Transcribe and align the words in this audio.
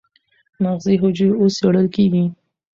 مغزي 0.63 0.93
حجرې 1.01 1.35
اوس 1.39 1.53
څېړل 1.59 1.87
کېږي. 1.95 2.25